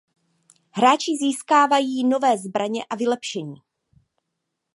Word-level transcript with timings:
Hráči 0.71 1.11
získávají 1.19 2.07
nové 2.07 2.37
zbraně 2.37 2.85
a 2.85 2.95
vylepšení. 2.95 3.55